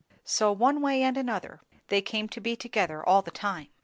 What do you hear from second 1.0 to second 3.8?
and another they came to be together all the time.